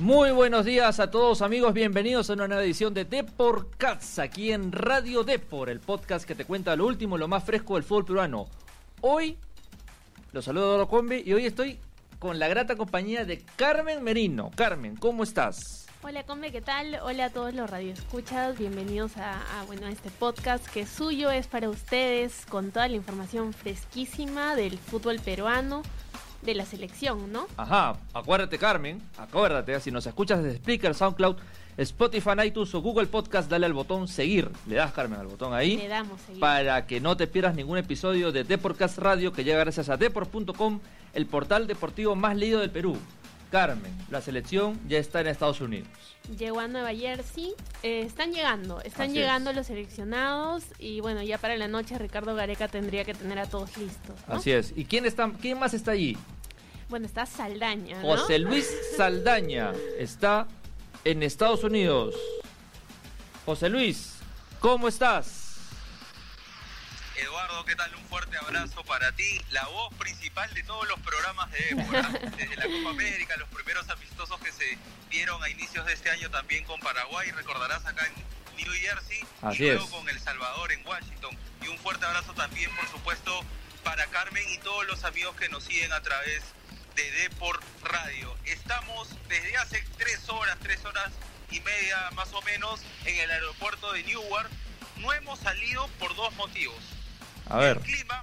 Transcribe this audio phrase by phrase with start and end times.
[0.00, 3.06] Muy buenos días a todos amigos, bienvenidos a una nueva edición de
[3.76, 7.74] Cats aquí en Radio Depor, el podcast que te cuenta lo último, lo más fresco
[7.74, 8.46] del fútbol peruano.
[9.02, 9.36] Hoy
[10.32, 11.78] los saludo Doro Combi y hoy estoy
[12.18, 14.50] con la grata compañía de Carmen Merino.
[14.56, 15.86] Carmen, ¿cómo estás?
[16.02, 16.98] Hola Combe, ¿qué tal?
[17.02, 21.68] Hola a todos los radioescuchas, bienvenidos a, bueno, a este podcast que suyo es para
[21.68, 25.82] ustedes con toda la información fresquísima del fútbol peruano
[26.42, 27.46] de la selección, ¿no?
[27.56, 31.36] Ajá, acuérdate Carmen, acuérdate, si nos escuchas desde Spreaker, SoundCloud,
[31.76, 35.76] Spotify, iTunes o Google Podcast, dale al botón seguir, le das Carmen al botón ahí.
[35.76, 36.40] Le damos seguir.
[36.40, 40.80] Para que no te pierdas ningún episodio de Deportcast Radio que llega gracias a deport.com,
[41.14, 42.96] el portal deportivo más leído del Perú.
[43.50, 45.88] Carmen, la selección ya está en Estados Unidos.
[46.38, 47.54] Llegó a Nueva Jersey.
[47.82, 52.68] Eh, están llegando, están llegando los seleccionados y bueno, ya para la noche Ricardo Gareca
[52.68, 54.14] tendría que tener a todos listos.
[54.28, 54.72] Así es.
[54.76, 56.16] ¿Y quién, está, quién más está allí?
[56.90, 58.00] Bueno, está Saldaña.
[58.02, 60.48] José Luis Saldaña está
[61.04, 62.16] en Estados Unidos.
[63.46, 64.16] José Luis,
[64.58, 65.54] ¿cómo estás?
[67.14, 67.94] Eduardo, ¿qué tal?
[67.94, 72.56] Un fuerte abrazo para ti, la voz principal de todos los programas de Débora, desde
[72.56, 74.76] la Copa América, los primeros amistosos que se
[75.10, 79.68] dieron a inicios de este año también con Paraguay, recordarás acá en New Jersey y
[79.68, 81.38] luego con El Salvador en Washington.
[81.62, 83.44] Y un fuerte abrazo también, por supuesto,
[83.84, 86.59] para Carmen y todos los amigos que nos siguen a través de
[87.02, 88.36] Deport Radio.
[88.44, 91.10] Estamos desde hace tres horas, tres horas
[91.50, 94.50] y media más o menos en el aeropuerto de Newark.
[94.96, 96.76] No hemos salido por dos motivos.
[97.50, 98.22] El clima,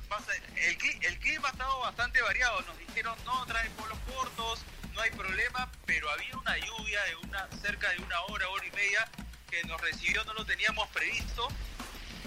[0.56, 2.62] el, clima ha estado bastante variado.
[2.62, 4.62] Nos dijeron, no, trae polos cortos,
[4.94, 8.72] no hay problema, pero había una lluvia de una cerca de una hora, hora y
[8.72, 9.10] media
[9.50, 11.48] que nos recibió, no lo teníamos previsto.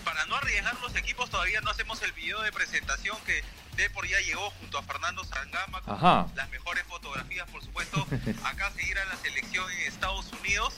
[0.05, 3.43] Para no arriesgar los equipos, todavía no hacemos el video de presentación que
[3.77, 5.99] Depor ya llegó junto a Fernando Sangama con
[6.35, 8.07] las mejores fotografías, por supuesto,
[8.45, 10.75] acá a seguir a la selección en Estados Unidos,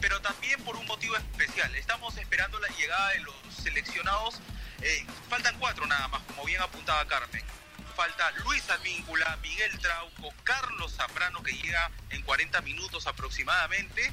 [0.00, 1.74] pero también por un motivo especial.
[1.74, 4.40] Estamos esperando la llegada de los seleccionados
[4.82, 7.42] eh, faltan cuatro nada más, como bien apuntaba Carmen.
[7.94, 14.12] Falta Luis Advíncula, Miguel Trauco, Carlos Zambrano, que llega en 40 minutos aproximadamente.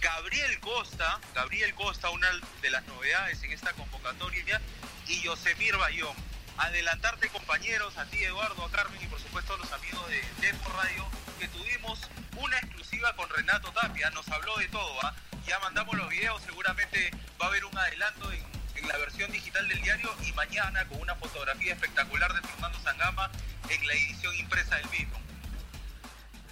[0.00, 2.28] Gabriel Costa, Gabriel Costa, una
[2.62, 4.60] de las novedades en esta convocatoria,
[5.06, 6.14] y Yosemir Bayón.
[6.60, 10.70] Adelantarte, compañeros, a ti, Eduardo, a Carmen y por supuesto a los amigos de Tempo
[10.70, 11.06] Radio,
[11.38, 15.14] que tuvimos una exclusiva con Renato Tapia, nos habló de todo, ¿ah?
[15.46, 17.10] ya mandamos los videos, seguramente
[17.40, 21.00] va a haber un adelanto en en la versión digital del diario y mañana con
[21.00, 23.30] una fotografía espectacular de Fernando Sangama
[23.68, 25.18] en la edición impresa del mismo.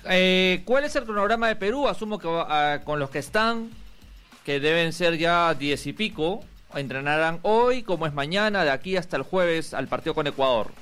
[0.05, 1.89] Eh, ¿Cuál es el cronograma de Perú?
[1.89, 3.71] Asumo que ah, con los que están,
[4.45, 6.45] que deben ser ya diez y pico,
[6.75, 10.73] entrenarán hoy, como es mañana, de aquí hasta el jueves al partido con Ecuador.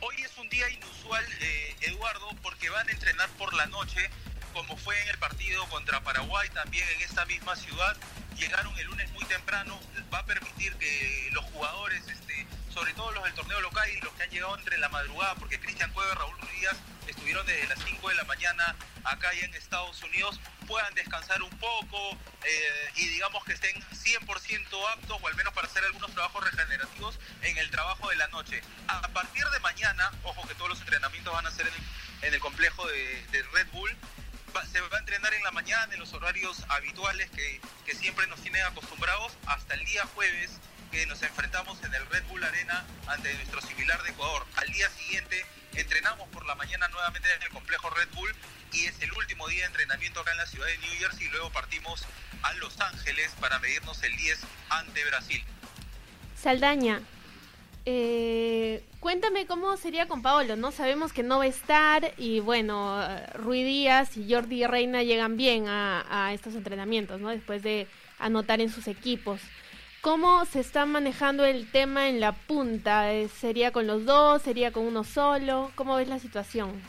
[0.00, 4.10] Hoy es un día inusual, eh, Eduardo, porque van a entrenar por la noche,
[4.52, 7.96] como fue en el partido contra Paraguay, también en esta misma ciudad
[8.38, 9.78] llegaron el lunes muy temprano,
[10.12, 14.12] va a permitir que los jugadores, este, sobre todo los del torneo local y los
[14.14, 16.68] que han llegado entre la madrugada, porque Cristian Cueva y Raúl Ruiz
[17.08, 21.50] estuvieron desde las 5 de la mañana acá y en Estados Unidos, puedan descansar un
[21.58, 26.44] poco eh, y digamos que estén 100% aptos, o al menos para hacer algunos trabajos
[26.44, 28.62] regenerativos en el trabajo de la noche.
[28.86, 31.66] A partir de mañana, ojo que todos los entrenamientos van a ser
[32.22, 33.96] en el, complejo de Red Bull,
[34.72, 38.40] se va a entrenar en la mañana en los horarios habituales que, que siempre nos
[38.40, 40.58] tienen acostumbrados hasta el día jueves
[40.90, 44.46] que nos enfrentamos en el Red Bull Arena ante nuestro similar de Ecuador.
[44.56, 48.34] Al día siguiente entrenamos por la mañana nuevamente en el complejo Red Bull
[48.72, 51.30] y es el último día de entrenamiento acá en la ciudad de New Jersey y
[51.30, 52.04] luego partimos
[52.42, 54.40] a Los Ángeles para medirnos el 10
[54.70, 55.44] ante Brasil.
[56.36, 57.00] Saldaña,
[57.84, 60.72] eh, cuéntame cómo sería con Paolo, ¿no?
[60.72, 63.00] Sabemos que no va a estar y bueno,
[63.34, 67.30] Rui Díaz y Jordi Reina llegan bien a, estos entrenamientos, ¿no?
[67.30, 67.86] Después de
[68.18, 69.40] anotar en sus equipos.
[70.00, 73.12] ¿Cómo se está manejando el tema en la punta?
[73.12, 74.42] Eh, ¿Sería con los dos?
[74.42, 75.72] ¿Sería con uno solo?
[75.74, 76.80] ¿Cómo ves la situación?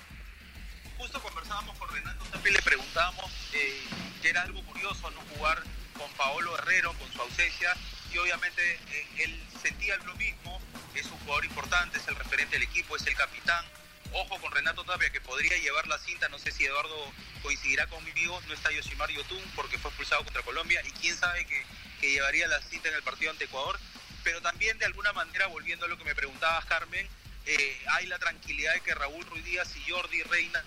[3.54, 3.82] Eh,
[4.22, 5.64] que era algo curioso no jugar
[5.98, 7.74] con Paolo Herrero, con su ausencia,
[8.12, 8.62] y obviamente
[8.92, 10.60] eh, él sentía lo mismo,
[10.94, 13.64] es un jugador importante, es el referente del equipo, es el capitán.
[14.12, 18.42] Ojo con Renato Tapia que podría llevar la cinta, no sé si Eduardo coincidirá conmigo,
[18.48, 21.64] no está Yoshimar Yotun porque fue expulsado contra Colombia y quién sabe que,
[22.02, 23.80] que llevaría la cinta en el partido ante Ecuador,
[24.24, 27.08] pero también de alguna manera, volviendo a lo que me preguntabas Carmen,
[27.46, 30.64] eh, hay la tranquilidad de que Raúl Ruiz y Jordi Reina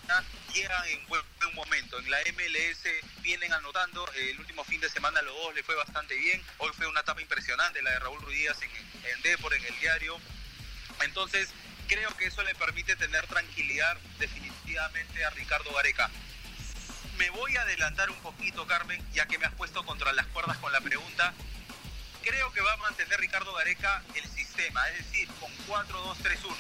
[0.53, 1.23] llegan en buen,
[1.55, 1.99] momento.
[1.99, 2.83] En la MLS
[3.21, 6.43] vienen anotando, el último fin de semana a los dos le fue bastante bien.
[6.59, 8.71] Hoy fue una etapa impresionante la de Raúl Ruiz en,
[9.11, 10.19] en Depor, en el diario.
[11.03, 11.51] Entonces,
[11.89, 16.11] creo que eso le permite tener tranquilidad definitivamente a Ricardo Gareca.
[17.19, 20.57] me voy a adelantar un poquito, Carmen, ya que me has puesto contra las cuerdas
[20.59, 21.35] con la pregunta.
[22.23, 26.55] Creo que va a mantener Ricardo Gareca el sistema, es decir, con 4-2-3-1.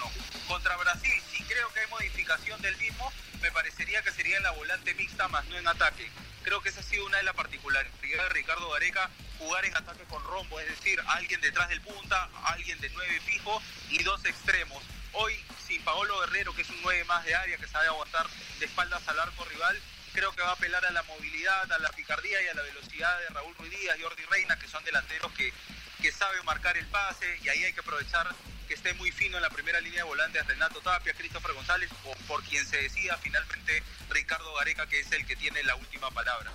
[0.48, 4.50] Contra Brasil, si creo que hay modificación del mismo, me parecería que sería en la
[4.50, 6.10] volante mixta, más no en ataque.
[6.42, 10.02] Creo que esa ha sido una de las particularidades de Ricardo Gareca, jugar en ataque
[10.04, 14.82] con rombo, es decir, alguien detrás del punta, alguien de nueve fijo y dos extremos.
[15.12, 15.34] Hoy,
[15.64, 18.26] sin Paolo Guerrero, que es un 9 más de área, que sabe aguantar
[18.58, 19.78] de espaldas al arco rival,
[20.12, 23.18] creo que va a apelar a la movilidad, a la picardía y a la velocidad
[23.20, 25.52] de Raúl Ruiz Díaz y Jordi Reina, que son delanteros que,
[26.00, 28.26] que saben marcar el pase y ahí hay que aprovechar
[28.68, 32.14] que esté muy fino en la primera línea de volantes Renato Tapia, Christopher González o
[32.28, 36.50] por quien se decida finalmente Ricardo Gareca, que es el que tiene la última palabra.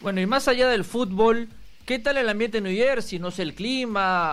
[0.00, 1.48] Bueno, y más allá del fútbol,
[1.86, 3.18] ¿qué tal el ambiente en New Jersey?
[3.20, 4.32] No sé, el clima,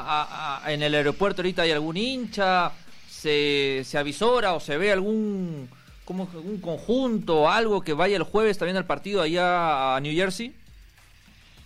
[0.64, 2.72] a- en el aeropuerto ahorita hay algún hincha,
[3.10, 5.70] se, se avisora o se ve algún,
[6.10, 10.56] como un conjunto, algo que vaya el jueves también al partido allá a New Jersey.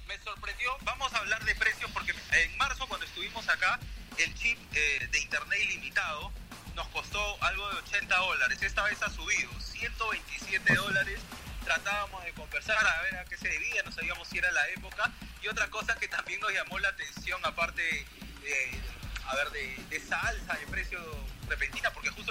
[0.06, 0.70] me sorprendió.
[0.82, 3.80] Vamos a hablar de precios porque en marzo cuando estuvimos acá,
[4.18, 6.30] el chip eh, de internet ilimitado
[6.76, 8.62] nos costó algo de 80 dólares.
[8.62, 11.22] Esta vez ha subido 127 dólares.
[11.64, 15.10] Tratábamos de conversar a ver a qué se debía, no sabíamos si era la época.
[15.42, 18.82] Y otra cosa que también nos llamó la atención, aparte de,
[19.26, 21.00] a ver, de, de esa alza de precio
[21.48, 22.23] repentina, porque justo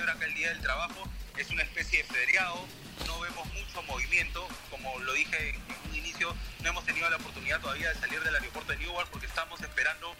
[0.00, 1.08] celebra acá el Día del Trabajo.
[1.36, 2.66] Es una especie de feriado,
[3.06, 4.48] no vemos mucho movimiento.
[4.70, 8.34] Como lo dije en un inicio, no hemos tenido la oportunidad todavía de salir del
[8.34, 10.14] aeropuerto de Newark porque estamos esperando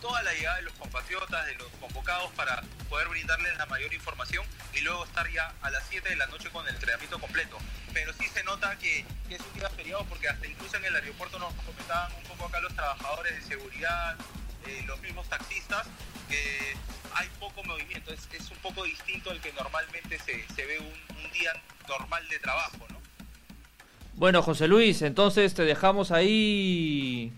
[0.00, 4.44] toda la llegada de los compatriotas, de los convocados para poder brindarles la mayor información
[4.74, 7.58] y luego estar ya a las 7 de la noche con el entrenamiento completo.
[7.92, 11.38] Pero sí se nota que, es un día feriado porque hasta incluso en el aeropuerto
[11.38, 14.16] nos comentaban un poco acá los trabajadores de seguridad,
[14.66, 15.86] eh, los mismos taxistas,
[16.30, 16.76] que
[17.14, 21.16] hay poco movimiento, es, es un poco distinto al que normalmente se, se ve un,
[21.24, 21.52] un día
[21.88, 23.00] normal de trabajo, ¿no?
[24.14, 27.32] Bueno, José Luis, entonces te dejamos ahí.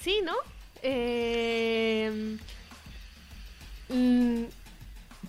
[0.00, 0.34] Sí, ¿no?
[0.82, 2.38] Eh,
[3.88, 4.44] mm,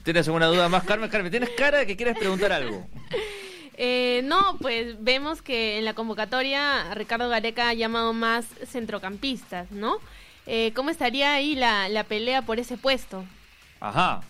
[0.04, 1.10] ¿Tienes alguna duda más, Carmen?
[1.10, 2.88] Carmen, tienes cara de que quieres preguntar algo.
[3.78, 9.98] eh, no, pues vemos que en la convocatoria Ricardo Gareca ha llamado más centrocampistas, ¿no?
[10.48, 13.26] Eh, ¿Cómo estaría ahí la, la pelea por ese puesto?
[13.80, 14.22] Ajá.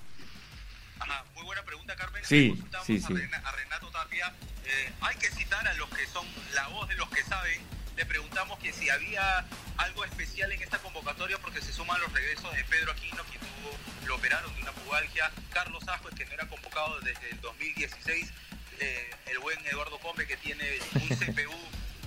[0.99, 2.23] Ajá, muy buena pregunta, Carmen.
[2.25, 3.13] Sí, sí, a, sí.
[3.43, 4.33] A Renato Tapia.
[4.65, 7.59] Eh, hay que citar a los que son la voz de los que saben.
[7.95, 9.45] Le preguntamos que si había
[9.77, 14.07] algo especial en esta convocatoria porque se suman los regresos de Pedro Aquino, que tuvo,
[14.07, 18.31] lo operaron de una pubalgia, Carlos Ascuez, que no era convocado desde el 2016,
[18.79, 20.63] eh, el buen Eduardo Combe, que tiene
[20.95, 21.53] un CPU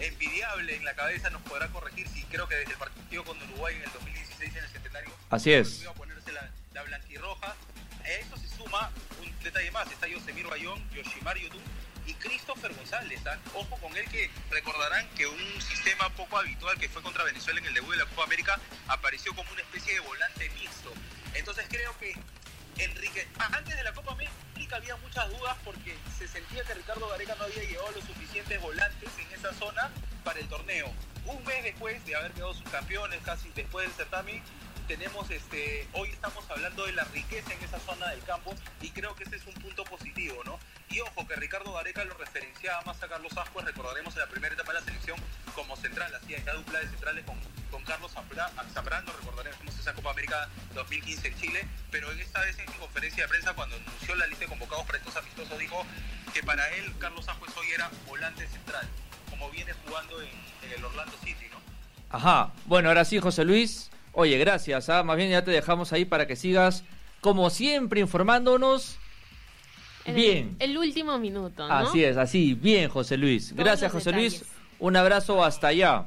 [0.00, 3.76] envidiable en la cabeza, nos podrá corregir si creo que desde el partido con Uruguay
[3.76, 5.82] en el 2016 en el centenario Así es.
[5.82, 7.54] iba a ponerse la, la blanquirroja.
[8.04, 8.90] A eso se suma
[9.22, 11.62] un detalle más, está Yosemir Bayón, Yoshimar Yotun
[12.06, 13.20] y Christopher González.
[13.26, 13.38] ¿ah?
[13.54, 17.66] Ojo con él que recordarán que un sistema poco habitual que fue contra Venezuela en
[17.66, 20.92] el debut de la Copa América apareció como una especie de volante mixto.
[21.34, 22.14] Entonces creo que
[22.76, 24.34] Enrique, ah, antes de la Copa América
[24.72, 29.10] había muchas dudas porque se sentía que Ricardo Gareca no había llevado los suficientes volantes
[29.18, 29.90] en esa zona
[30.24, 30.90] para el torneo.
[31.26, 34.42] Un mes después de haber quedado subcampeones, casi después del certamen,
[34.86, 39.14] tenemos este, hoy estamos hablando de la riqueza en esa zona del campo y creo
[39.14, 40.58] que ese es un punto positivo, ¿no?
[40.90, 44.54] Y ojo que Ricardo Gareca lo referenciaba más a Carlos Ascuez, recordaremos en la primera
[44.54, 45.18] etapa de la selección
[45.54, 47.38] como central, hacía esta dupla de centrales con,
[47.74, 52.56] con Carlos Zambra- Zambrano, recordaremos esa Copa América 2015 en Chile, pero en esta vez
[52.60, 55.84] en su conferencia de prensa cuando anunció la lista de convocados para estos amistosos dijo
[56.32, 58.88] que para él Carlos Ascuez hoy era volante central,
[59.28, 61.58] como viene jugando en, en el Orlando City, ¿no?
[62.16, 62.52] Ajá.
[62.66, 63.90] Bueno, ahora sí, José Luis.
[64.12, 64.88] Oye, gracias.
[64.88, 65.02] ¿ah?
[65.02, 66.84] Más bien ya te dejamos ahí para que sigas,
[67.20, 68.98] como siempre, informándonos.
[70.04, 70.56] En Bien.
[70.60, 71.74] El, el último minuto, ¿no?
[71.74, 72.54] Así es, así.
[72.54, 73.48] Bien, José Luis.
[73.48, 74.44] Todos Gracias, José Luis.
[74.78, 76.06] Un abrazo hasta allá.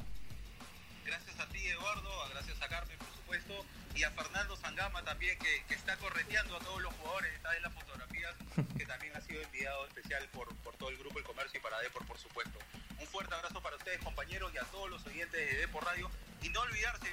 [5.08, 8.36] También, que, que está correteando a todos los jugadores, está en las fotografías,
[8.78, 11.80] que también ha sido enviado especial por, por todo el grupo El Comercio y para
[11.80, 12.60] Depor, por supuesto.
[13.00, 16.12] Un fuerte abrazo para ustedes, compañeros, y a todos los oyentes de Depor Radio.
[16.42, 17.08] Y no olvidarse,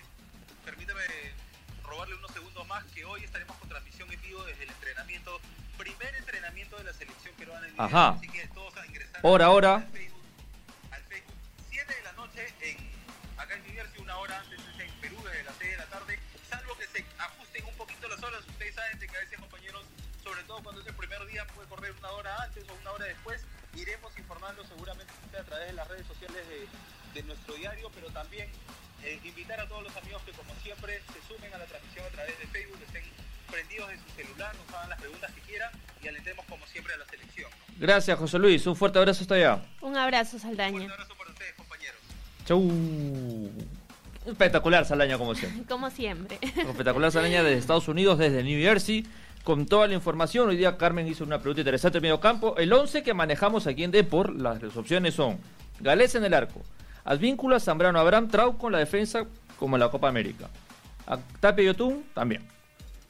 [0.64, 1.02] permíteme
[1.84, 5.40] robarle unos segundos más, que hoy estaremos con transmisión en vivo desde el entrenamiento,
[5.78, 8.08] primer entrenamiento de la selección peruana en Ajá.
[8.08, 9.74] Así que todos a ingresar Hora, hora.
[9.76, 10.22] al Facebook,
[10.90, 11.34] al Facebook
[11.70, 12.76] 7 de la noche en
[13.38, 16.18] acá en Jersey, una hora antes es en Perú, desde las 6 de la tarde,
[16.58, 19.82] salvo que se ajusten un poquito las horas, ustedes saben de que a veces compañeros,
[20.23, 23.06] sobre todo cuando es el primer día, puede correr una hora antes o una hora
[23.06, 23.40] después,
[23.75, 26.66] iremos informando seguramente a través de las redes sociales de,
[27.20, 28.49] de nuestro diario, pero también
[29.02, 32.11] eh, invitar a todos los amigos que como siempre se sumen a la transmisión a
[32.11, 33.02] través de Facebook, estén
[33.50, 35.70] prendidos de su celular, nos hagan las preguntas que quieran
[36.02, 37.50] y alentemos como siempre a la selección.
[37.50, 37.75] ¿no?
[37.78, 38.66] Gracias, José Luis.
[38.66, 39.62] Un fuerte abrazo hasta allá.
[39.80, 40.70] Un abrazo, Un Saldaña.
[40.78, 42.00] fuerte abrazo para ustedes, compañeros.
[42.46, 42.61] Chau.
[44.26, 45.64] Espectacular, Salaña, como siempre.
[45.69, 46.38] Como siempre.
[46.43, 49.07] Espectacular Salaña desde Estados Unidos, desde New Jersey,
[49.43, 50.49] con toda la información.
[50.49, 52.57] Hoy día Carmen hizo una pregunta interesante en medio campo.
[52.57, 55.38] El 11 que manejamos aquí en Depor, las, las opciones son
[55.81, 56.62] Galés en el arco,
[57.04, 59.26] Advíncula, Zambrano, Abraham, Trauco en la defensa,
[59.59, 60.49] como en la Copa América.
[61.40, 62.43] Tapia y Yotún, también.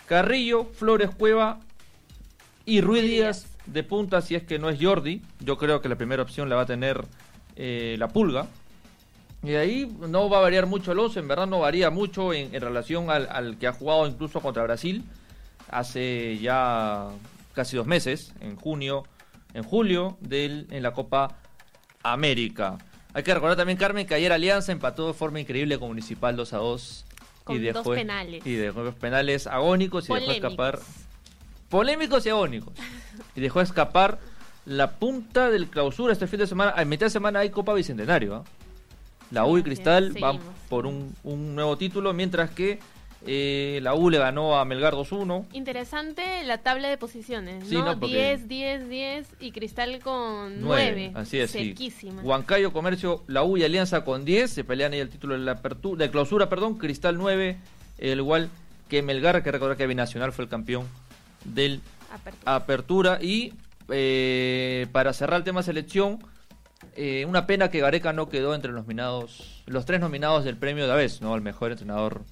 [0.06, 1.60] Carrillo, Flores, Cueva
[2.66, 3.46] y Ruiz Díaz.
[3.66, 5.22] de punta, si es que no es Jordi.
[5.40, 7.04] Yo creo que la primera opción la va a tener
[7.56, 8.48] eh, la Pulga.
[9.44, 12.54] Y ahí no va a variar mucho el 11, en verdad no varía mucho en,
[12.54, 15.04] en relación al, al que ha jugado incluso contra Brasil
[15.68, 17.08] hace ya
[17.54, 19.04] casi dos meses, en junio,
[19.54, 21.36] en julio, del, en la Copa
[22.02, 22.78] América.
[23.12, 26.52] Hay que recordar también, Carmen, que ayer Alianza empató de forma increíble con Municipal 2
[26.52, 27.04] a 2.
[27.44, 28.46] Con dos penales.
[28.46, 31.68] Y dejó dos penales agónicos y dejó escapar Polémicos.
[31.68, 32.74] polémicos y agónicos.
[33.36, 34.18] Y dejó escapar
[34.64, 36.72] la punta del clausura este fin de semana.
[36.74, 38.36] A mitad de semana hay Copa Bicentenario.
[38.36, 38.44] ¿ah?
[39.30, 40.38] La U y Cristal van
[40.68, 42.78] por un, un nuevo título, mientras que
[43.26, 45.46] eh, la U le ganó a Melgar 2-1.
[45.54, 47.84] Interesante la tabla de posiciones, Sí, ¿no?
[47.86, 51.12] no, porque- 10, 10, 10 y Cristal con Nueve, 9.
[51.14, 51.58] así es, sí.
[51.68, 52.22] Cerquísima.
[52.22, 55.52] Huancayo Comercio, la U y Alianza con 10, se pelean ahí el título de la
[55.52, 57.56] apertura, de clausura, perdón, Cristal 9,
[57.98, 58.50] el igual
[58.88, 60.86] que Melgar, que recordar que Binacional fue el campeón
[61.44, 61.80] del
[62.12, 62.54] Apertura.
[62.56, 63.54] apertura y
[63.88, 66.18] eh, para cerrar el tema selección
[66.96, 70.86] eh, una pena que Gareca no quedó entre los nominados los tres nominados del premio
[70.86, 72.22] de Aves no el mejor entrenador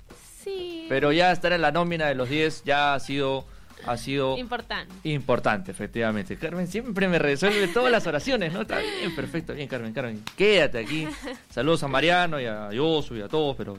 [0.43, 0.87] Sí.
[0.89, 3.45] pero ya estar en la nómina de los 10 ya ha sido
[3.87, 4.93] ha sido Importante.
[5.09, 9.93] importante efectivamente Carmen siempre me resuelve todas las oraciones no está bien perfecto bien Carmen
[9.93, 11.07] Carmen quédate aquí
[11.51, 13.77] saludos a Mariano y a Yosu y a todos pero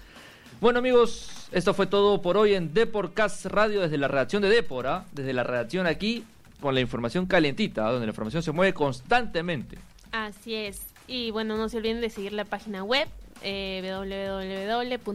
[0.60, 4.86] bueno amigos, esto fue todo por hoy en Deporcast Radio desde la redacción de Depor,
[4.86, 5.04] ¿ah?
[5.12, 6.24] desde la redacción aquí
[6.60, 7.92] con la información calientita, ¿ah?
[7.92, 9.78] donde la información se mueve constantemente.
[10.12, 10.82] Así es.
[11.06, 13.08] Y bueno, no se olviden de seguir la página web
[13.42, 13.82] eh,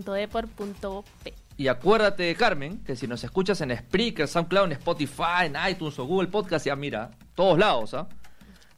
[0.03, 1.33] www.depor.p.
[1.57, 6.05] Y acuérdate, Carmen, que si nos escuchas en Spreaker, SoundCloud, en Spotify, en iTunes o
[6.05, 8.07] Google Podcast, ya mira, todos lados, ¿ah?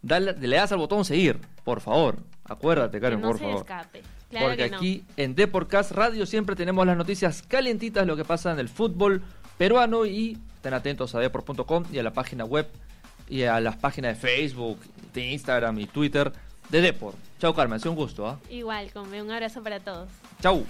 [0.02, 2.18] Dale- le das al botón seguir, por favor.
[2.44, 3.60] Acuérdate, Que Carmen, no por se favor.
[3.62, 4.02] escape.
[4.30, 4.78] Claro Porque que no.
[4.78, 8.68] aquí en Deporcast Radio siempre tenemos las noticias calientitas de lo que pasa en el
[8.70, 9.24] fútbol
[9.58, 12.68] peruano y estén atentos a depor.com y a la página web
[13.30, 14.80] y a las páginas de Facebook,
[15.14, 16.32] de Instagram y Twitter
[16.70, 17.14] de Depor.
[17.40, 18.28] Chao Carmen, ha sido un gusto.
[18.28, 18.40] ¿ah?
[18.50, 20.10] Igual, come un abrazo para todos.
[20.42, 20.66] Chau.